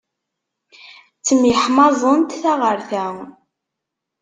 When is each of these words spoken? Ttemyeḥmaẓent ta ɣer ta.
Ttemyeḥmaẓent 1.17 2.37
ta 2.41 2.53
ɣer 2.61 2.77
ta. 2.89 3.05